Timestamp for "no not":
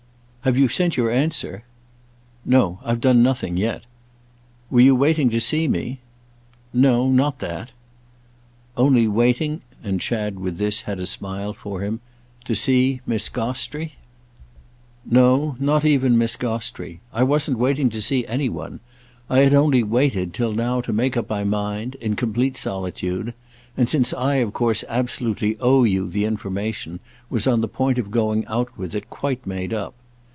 6.73-7.37